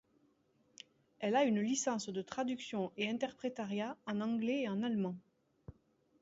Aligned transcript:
Elle 1.19 1.35
a 1.35 1.43
une 1.43 1.61
licence 1.61 2.09
de 2.09 2.23
Traduction 2.23 2.91
et 2.97 3.07
Interprétariat 3.07 3.95
en 4.07 4.19
anglais 4.21 4.61
et 4.61 4.67
en 4.67 4.81
allemand. 4.81 5.15